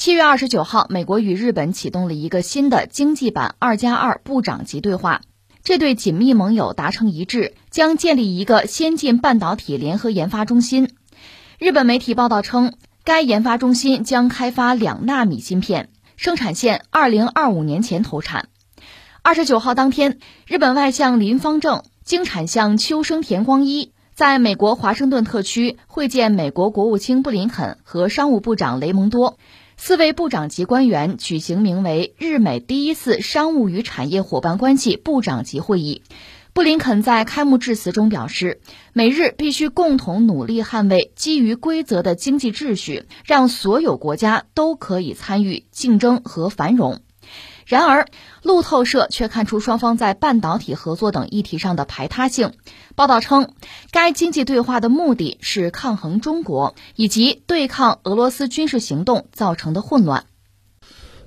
[0.00, 5.20] 七月二十九号，美国与日本启动了一个新的经济版“二加二”部长级对话。
[5.62, 10.94] 这对紧密盟友达成一致，将建立一个先进半导体联合研发中心。
[11.58, 12.72] 日本媒体报道称，
[13.04, 18.48] 该研发中心将开发两纳米芯片，生产线二零二五年前投产。
[19.20, 29.36] 二十九号当天，日本外相林方正、经产相秋生田光一在美国华盛顿特区会见美国国务卿布林肯和商务部长雷蒙多。
[29.82, 36.02] 四位部长级官员举行名为“日美第一次商务与产业伙伴关系部长级会议”。
[36.52, 38.60] 布林肯在开幕致辞中表示，
[38.92, 47.00] 美日必须共同努力捍卫基于规则的经济秩序，让所有国家都可以参与竞争和繁荣。
[47.70, 48.08] 然而，
[48.42, 52.52] 路透社却看出双方在半导体合作等议题上的排他性。
[52.96, 53.54] 报道称，
[53.92, 60.24] 该经济对话的目的是抗衡中国以及对抗俄罗斯军事行动造成的混乱。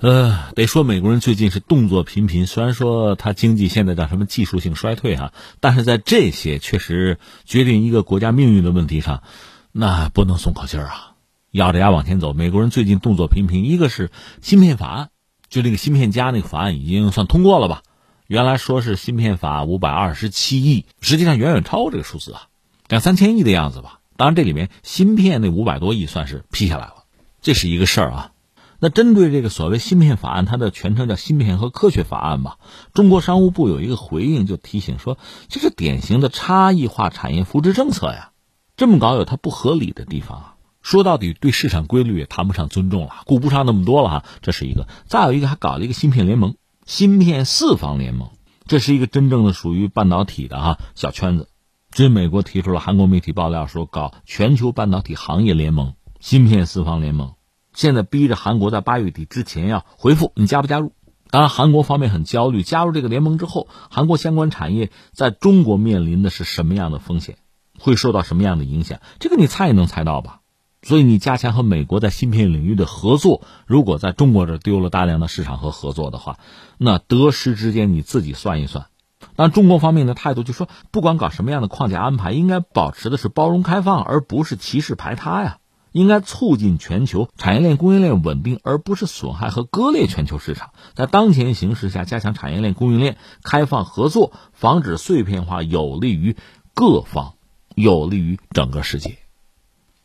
[0.01, 9.23] 呃，得说美国人最近是动作频频，虽然说他经济现在叫什么技术性衰退哈，但是在这些确实决定一个国家命运的问题上，
[9.71, 11.13] 那不能松口气儿啊，
[11.51, 12.33] 咬着牙往前走。
[12.33, 15.09] 美国人最近动作频频，一个是芯片法案。
[15.53, 17.83] 就那个芯片加那个法案已经算通过了吧？
[18.25, 22.47] 原来说是芯片法五百二十七亿，实际上远远超过这个数字啊，
[22.87, 23.99] 两三千亿的样子吧。
[24.17, 27.03] 当然这里面芯片那五百多亿算是批下来了，
[27.39, 28.31] 这是一个事儿啊。
[28.79, 32.57] 那针对这个所谓芯片法案，它的全称叫芯片和科学法案吧？
[32.95, 38.31] 中国商务部有一个回应，就提醒说，这是典型的差异化产业扶持政策呀，
[38.75, 40.52] 这么搞有它不合理的地方啊。
[40.83, 44.25] 说到底，对市场规律也谈不上尊重了，顾不上那么多了哈。
[44.41, 48.29] 这是一个，再有一个还搞了一个芯片联盟，芯片四方联盟，
[48.67, 51.47] 这是一个真正的属于半导体的哈小圈子。
[51.89, 57.35] 这美国提出了，韩国媒体爆料说搞全球半导体行业联盟，芯片四方联盟，
[57.73, 60.91] 现在逼着韩国在八月底之前要回复，你加不加入？
[61.29, 67.37] 当然，韩国方面很焦虑，加入这个联盟之后，韩国相关产业在中国面临的是什么样的风险，
[67.79, 68.99] 会受到什么样的影响？
[69.19, 70.41] 这个你猜也能猜到吧？
[70.83, 76.37] 所以，你加强和美国在芯片领域的合作，如果在中国这丢了大量的市场和合作的话，
[76.77, 78.87] 那得失之间你自己算一算。
[79.37, 85.57] 但中国方面的态度就说，不管搞什么样的框架安排，应该保持的是包容开放，而不是歧视排他呀。
[85.93, 90.71] 应该促进全球产业链供应链稳定，而不是损害和割裂全球市场。
[90.95, 96.35] 在当前形势下，加强产业链供应链开放合作，防止碎片化，有利于
[96.73, 97.35] 各方，
[97.75, 99.19] 有利于整个世界。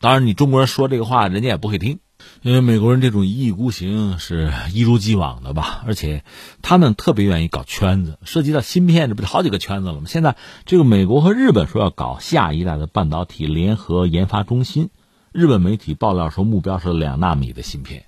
[0.00, 1.98] 当然，你中国人说这个话，人家也不会听，
[2.42, 5.82] 因为美国人这种一意孤行是一如既往的吧。
[5.86, 6.22] 而且，
[6.62, 10.02] 他们特别愿意搞圈子，涉及到芯片，这不就好几个圈子了吗？
[10.06, 10.36] 现在
[10.66, 14.90] 这个美国和日本说要搞下一代的半导体联合研发中心，
[15.32, 18.04] 日本媒体爆料说目标是两纳米的芯片，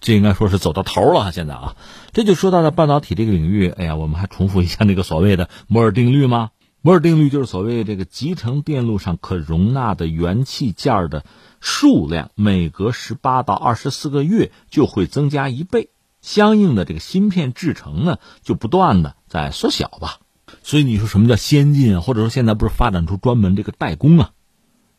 [0.00, 1.32] 这应该说是走到头了。
[1.32, 1.74] 现在啊，
[2.12, 3.70] 这就说到了半导体这个领域。
[3.70, 6.50] 哎呀，我们还重复一下那个所谓的摩尔定律吗？
[6.82, 11.26] 摩尔定律就是所谓这个集成电路上可容纳的元器件的
[11.60, 15.90] 数量，每隔十八到二十四个月就会增加一倍，
[16.22, 20.20] 相应的这个芯片制成呢就不断的在缩小吧。
[20.62, 22.00] 所以你说什么叫先进啊？
[22.00, 24.30] 或者说现在不是发展出专门这个代工啊，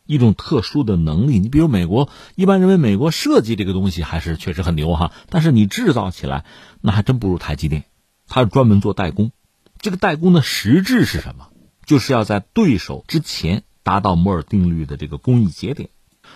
[0.06, 1.40] 一种特殊的能力？
[1.40, 6.44] 你比如美国，一般认为美国设计这个东西还是确实很牛哈，但是你制造起来
[6.80, 7.84] 那还真不如台积电，
[8.28, 9.32] 它是专门做代工。
[9.80, 11.48] 这个代工的实质是什么？
[11.92, 15.90] 就是要在对手之前达到摩尔定律的这个工艺节点，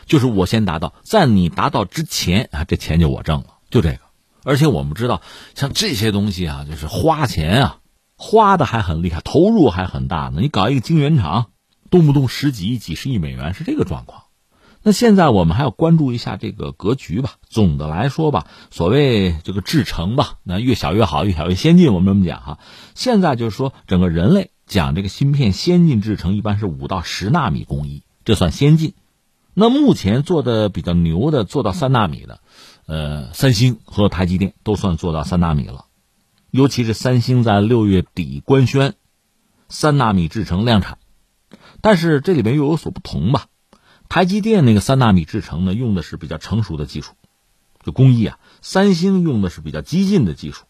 [0.05, 4.01] 就是我先达到，在你达到之前啊，这钱就我挣了，就这个。
[4.45, 5.23] 而且我们知道，
[5.55, 7.79] 像这些东西啊，就是花钱啊，
[8.19, 10.43] 花的还很厉害，投入还很大呢。
[10.43, 11.47] 你搞一个晶圆厂，
[11.89, 14.25] 动不动十几亿、几十亿美元是这个状况。
[14.83, 17.37] 那现在我们还要关注一下这个格局吧。
[17.49, 21.95] 总的来说吧，所谓这个制程吧，那越小越好，越小越先进。
[21.95, 22.59] 我们这么讲哈，
[22.95, 24.51] 现在就是说整个人类。
[24.67, 28.95] 讲这个芯片先进制程一般是五到十纳米工艺，这算先进。
[29.55, 32.41] 那目前做的比较牛的，做到三纳米的，
[32.87, 35.87] 呃，三星和台积电都算做到三纳米了。
[36.51, 38.95] 尤其是三星在六月底官宣
[39.69, 40.99] 三纳米制程量产，
[41.81, 43.47] 但是这里面又有所不同吧？
[44.09, 47.13] 台积电那个三纳米制程呢，用的是比较成熟的技术，
[47.85, 50.65] 就工艺啊；三星用的是比较激进的技术，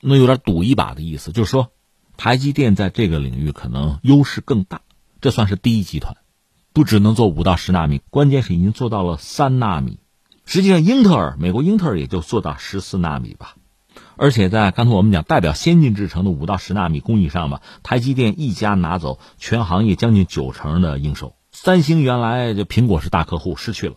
[0.00, 1.70] 那有点赌一把的意思，就是说。
[2.22, 4.82] 台积电在这个领域可能优势更大，
[5.22, 6.18] 这算是第一集团，
[6.74, 10.00] 不只能做五到十纳米，关键是已经做到了三纳米。
[10.44, 13.54] 实际上，英特尔，美国英特尔也就做到十四纳米吧。
[14.16, 21.32] 而且在刚才我们讲代表先进制程的五到十纳米工艺上吧，台积电一家拿走全行业将近九成的营收。
[21.52, 23.94] 三星原来就苹果是大客户，失去了。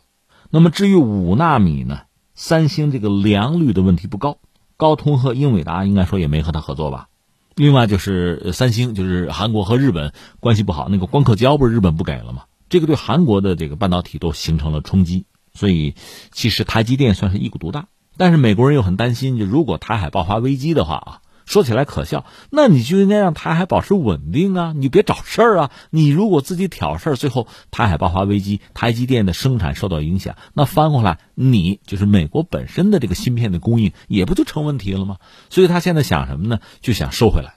[0.49, 2.03] 那么至于五纳米呢，
[2.35, 4.37] 三星这个良率的问题不高，
[4.77, 7.09] 高通和英伟达应该说也没和他合作吧。
[7.55, 12.44] 另外就是三星，就是韩国和日本关系不好，那个光刻胶不是日本不给了吗？
[12.69, 15.95] 这个对韩国的这个半导体都形成了冲击，所以
[16.31, 17.88] 其实台积电算是一股独大。
[18.17, 21.19] 但是美国人又很担心，就如果台海爆发危机的话啊。
[21.45, 24.73] 说起来可笑，那你就应该让台海保持稳定啊！
[24.75, 25.71] 你别找事儿啊！
[25.89, 35.17] 你如果自己挑事儿，最后台海爆发危机，台积电的生产受到影响，那翻过来，你就是美国本身的这个芯片的供应也不就成问题了吗？
[35.49, 36.59] 所以他现在想什么呢？
[36.81, 37.55] 就想收回来，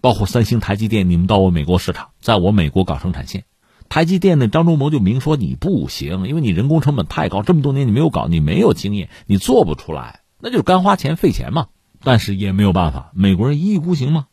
[0.00, 3.44] 包括三星、台积电，你们到我美国市场，在我美国搞生产线。
[3.88, 11.68] 台积电的张忠谋就明说你不行，因为你人工成本太高，这么多年你没有搞，你没有经验，你做不出来，那就是干花钱费钱嘛。
[12.02, 14.26] 但是也没有办法，美国人一意孤行吗？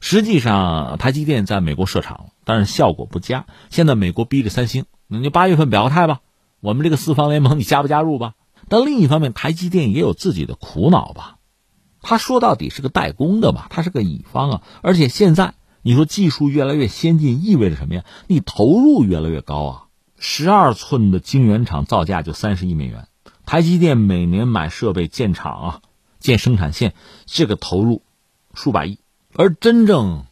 [0.00, 3.46] 实际上，台积电在美国设厂，但是效果不佳。
[3.70, 6.20] 现在美国逼着三星，你就八月份表个态吧，
[6.60, 8.34] 我们这个四方联盟你加不加入吧？
[8.68, 11.36] 但另一方面，台积电也有自己的苦恼吧？
[12.02, 14.62] 他说到底是个代工的吧，他是个乙方啊。
[14.82, 18.04] 而且现在你说技术越来越先进，意味着什么呀？
[18.26, 19.82] 你投入越来越高啊！
[20.18, 23.08] 十二寸的晶圆厂造价就三十亿美元，
[23.46, 25.80] 台积电每年买设备建厂啊。
[26.26, 26.92] 建生产线，
[27.24, 28.02] 这个投入
[28.52, 28.98] 数百亿，
[29.32, 30.24] 而真正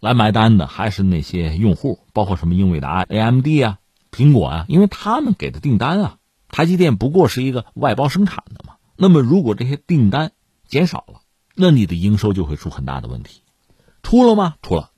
[0.00, 3.78] 来买单的还是那些用户，包括什么英伟达、AMD 啊、
[4.10, 8.74] 苹果啊，因为他们给的订单啊，台积电不过是一个外包生产的嘛。
[8.96, 10.32] 那么如果这些订单
[10.66, 11.20] 减少了，
[11.54, 13.42] 那你的营收就会出很大的问题。
[14.02, 14.56] 出了吗？
[14.62, 14.90] 出了。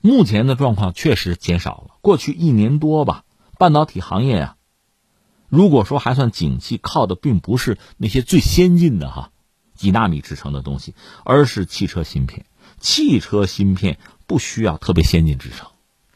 [0.00, 1.96] 目前的状况确实减少了。
[2.00, 3.24] 过去一年多吧，
[3.58, 4.56] 半导体行业啊，
[5.50, 9.30] 如果说还算景气，靠的并不是那些最先进的哈。
[9.80, 10.94] 几纳米制成的东西，
[11.24, 12.44] 而是汽车芯片。
[12.78, 15.68] 汽车芯片不需要特别先进制成，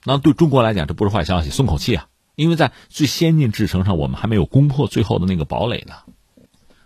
[0.04, 2.08] 那对中国来讲这不是坏消息，松口气啊！
[2.36, 5.94] 因为在最先进制程上，我们还没有攻破最后的那个堡垒呢。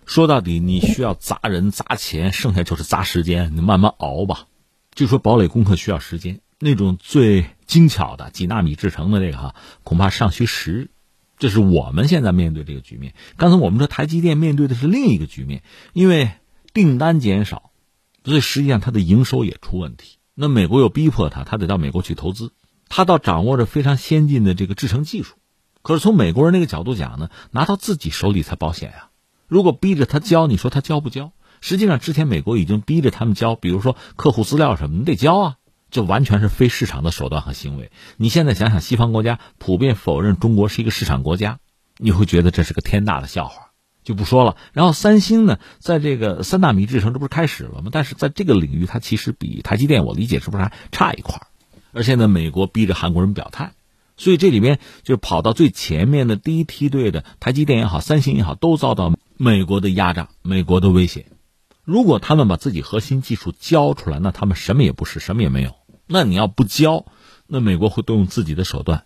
[0.06, 4.46] 说到底，你需要砸人砸钱，剩下就是砸时间，你慢慢熬吧。
[4.94, 10.90] 就说堡垒攻克需要时间，那种最精巧的几纳米制成的这个哈，恐怕尚需时日。
[11.38, 13.14] 这是我们现在面对这个局面。
[13.36, 16.32] 刚才我们说台积电面对的是另一个局面，因为。
[16.78, 17.72] 订单减少，
[18.22, 20.18] 所以实际上它的营收也出问题。
[20.36, 22.52] 那美国又逼迫他，他得到美国去投资，
[22.88, 25.34] 他倒掌握着非常先进的这个制程技术。
[25.82, 29.08] 可是从美国人那个角度讲呢，拿到自己手里才保险呀。
[29.48, 31.32] 如果逼着他交，你说他交不交？
[31.60, 35.56] 实际上之前美国已经逼着他们交，比如说客户资料什么，你得交啊，
[35.90, 37.90] 这完全是非市场的手段和行为。
[38.16, 41.58] 你现在想想，西方国家普遍否认中国是一个市场国家，
[41.96, 43.67] 你会觉得这是个天大的笑话。
[44.08, 44.56] 就不说了。
[44.72, 47.90] 然后三星呢，在这个三纳米制程，这不是开始了吗？
[47.92, 51.46] 但是在这个领域，它其实比台积电，我理解是不是还差一块
[51.92, 53.74] 而现在美国逼着韩国人表态，
[54.16, 61.26] 所以这里边就跑到最前面的第一梯队的台积电也好，三星也好，都遭到美国的压榨、美国的威胁。
[61.84, 65.74] 如果他们把自己核心技术交出来，那他们什么也不是，什么也没有。
[66.06, 67.04] 那你要不交，
[67.46, 69.04] 那美国会动用自己的手段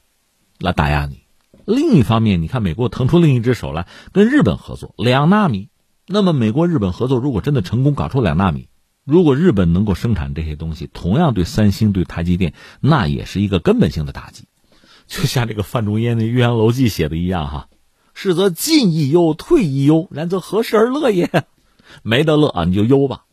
[0.60, 1.21] 来打压你。
[1.64, 5.68] 另一方面，你看美国腾出另一只手来跟日本合作两纳米，
[6.06, 8.68] 那么美国日本合作如果真的成功搞出两纳米，
[9.04, 14.44] 如果日本能够生产这些东西，同样对三星对台积电那也是一个根本性的打击。
[15.06, 17.68] 就像这个范仲淹的《岳阳楼记》写的一样哈，
[18.14, 21.44] 是则进亦忧，退亦忧，然则何时而乐也？
[22.02, 23.24] 没得乐啊，你就忧吧。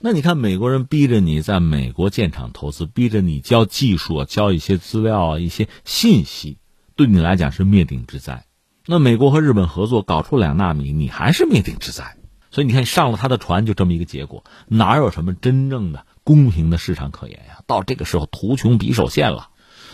[0.00, 6.58] 那你看美国人逼着你在美国建厂投资，逼着你交技术啊、交一些资料啊、一些信息。
[6.96, 8.46] 对你来讲是灭顶之灾，
[8.86, 12.16] 那美国和日本合作搞出两纳米，你还是灭顶之灾。
[12.50, 17.58] 所以你看，上了他的船就这么一个结果，哪有什么真正的公平的市场可言呀？
[17.66, 19.50] 到这个时候，图穷匕首现了。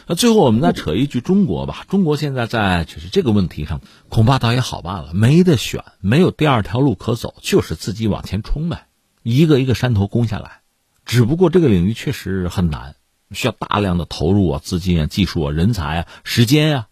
[0.07, 8.87] 那最后我们再扯一句中国吧，中国现在在就是这个问题上，恐怕倒也好办了，没得选，没有第二条路可走，就是自己往前冲呗，
[9.25, 10.61] 一个一个山头攻下来。
[11.05, 12.95] 只不过这个领域确实很难，
[13.33, 16.87] 需要大量的投入啊、资金啊、技术啊、人才啊、时间啊。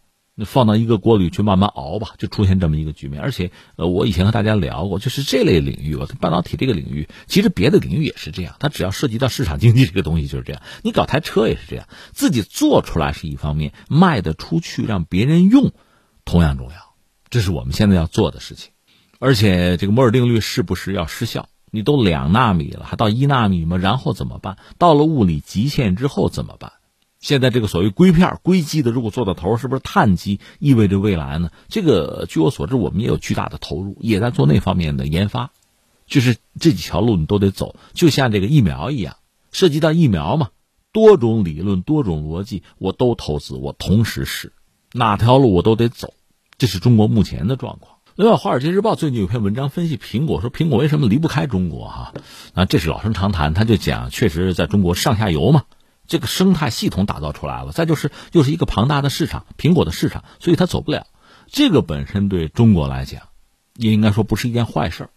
[0.44, 3.20] 放到一个锅里去慢慢熬吧，就出现这么一个局面。
[3.20, 8.56] 而且，呃，我以前和大家聊过，就是这类领域吧，半导体这个领域，其实别的领域也是这样。
[8.58, 10.62] 它只要涉及到市场经济这个东西，就是这样。
[10.82, 15.72] 你搞台车也是这样，自己做出来是一方面，卖得出去让别人用，
[16.24, 16.94] 同样重要。
[17.28, 18.72] 这是我们现在要做的事情。
[19.18, 21.48] 而且，这个摩尔定律是不是要失效？
[21.70, 23.76] 你都两纳米了，还到一纳米吗？
[23.76, 24.56] 然后怎么办？
[24.78, 26.72] 到了物理极限之后怎么办？
[27.20, 31.50] 现在这个所谓硅片、硅基的，如果做到头，是不是碳基意味着未来呢？
[31.68, 35.50] 这个据我所知，我们也有巨大的投入，也在做那方面的研发。
[36.06, 39.16] 就是这几条路你都得走，就像这个疫苗一样，
[39.52, 40.48] 涉及到疫苗嘛，
[40.92, 44.52] 多种理论、多种逻辑，我都投资，我同时试，
[44.92, 46.14] 哪条路我都得走。
[46.58, 47.98] 这是中国目前的状况。
[48.16, 52.12] 另外，《华尔街日报》最近有篇文章分析苹果，说苹果为什么离不开中国哈？
[52.54, 55.62] 啊，这是老生常谈，他就讲，确实在中国上下游嘛，
[56.10, 57.70] 这个生态系统打造出来了。
[57.70, 61.06] 再就是又是一个庞大的市场，苹果的市场，所以它走不了。
[61.46, 63.28] 这个本身对中国来讲，
[63.76, 65.08] 也应该说不是一件坏事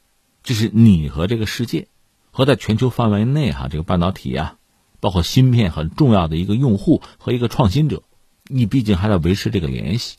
[0.44, 1.88] 就是你和这个世界，
[2.32, 4.58] 和在全球范围内哈，这个半导体啊，
[5.00, 8.04] 包括芯片很重要的一个用户和一个创新者，
[8.48, 10.18] 你毕竟还在维持这个联系，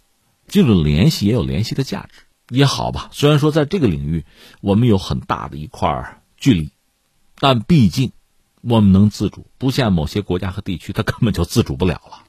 [0.48, 2.22] 这种联系也有联系的价值。
[2.50, 4.24] 也好吧，虽然说在这个领域
[4.60, 6.72] 我们有很大的一块距离，
[7.38, 8.12] 但毕竟
[8.66, 12.23] 我们能自主，不像某些国家和地区，他根本就自主不了了。